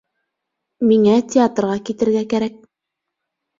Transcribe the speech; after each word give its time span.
Миңә 0.91 1.19
театрға 1.35 1.77
китергә 1.91 2.25
кәрәк 2.35 2.59